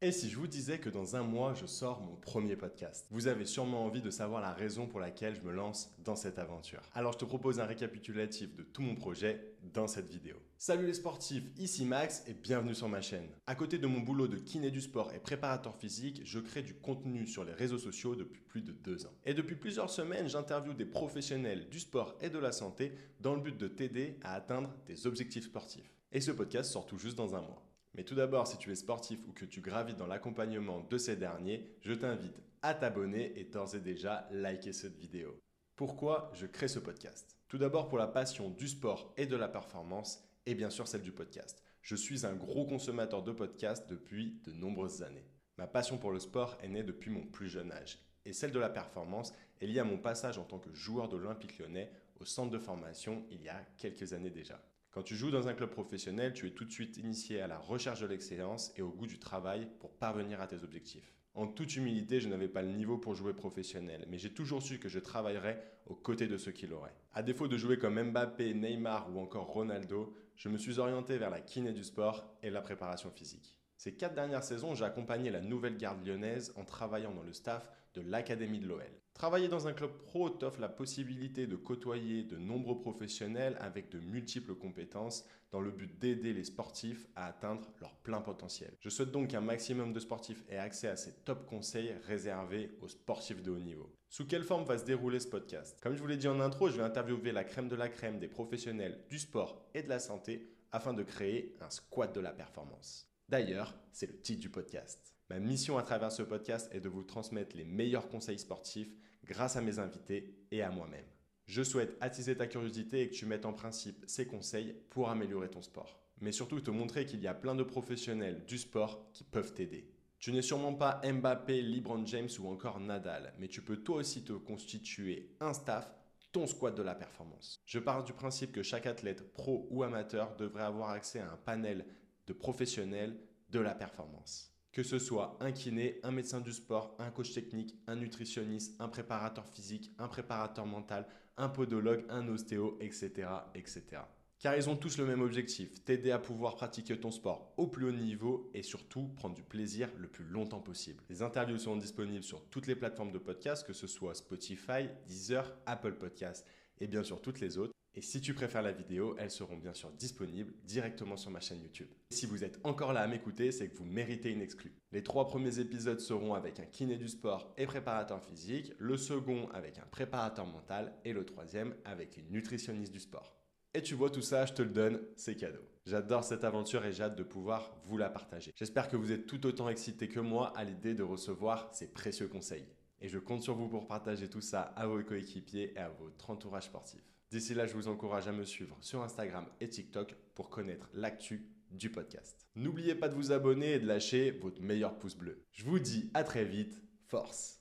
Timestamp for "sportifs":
10.94-11.42, 25.46-25.92, 86.42-87.06, 90.00-90.42, 92.88-93.44, 108.38-108.88